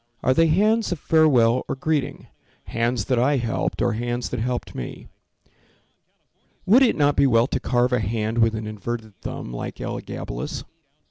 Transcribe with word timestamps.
Are 0.23 0.33
they 0.33 0.47
hands 0.47 0.91
of 0.91 0.97
farewell 0.97 1.63
or 1.67 1.75
greeting, 1.75 2.25
Hands 2.65 3.05
that 3.05 3.19
I 3.19 3.37
helped 3.37 3.83
or 3.83 3.93
hands 3.93 4.29
that 4.29 4.39
helped 4.39 4.73
me? 4.73 5.09
Would 6.65 6.81
it 6.81 6.95
not 6.95 7.15
be 7.15 7.27
well 7.27 7.45
to 7.45 7.59
carve 7.59 7.93
a 7.93 7.99
hand 7.99 8.39
With 8.39 8.55
an 8.55 8.65
inverted 8.65 9.13
thumb, 9.21 9.53
like 9.53 9.75
Elagabalus? 9.75 10.63